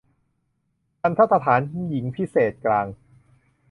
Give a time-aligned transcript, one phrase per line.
[1.01, 2.87] ทัณฑสถานหญิงพิเศษกลาง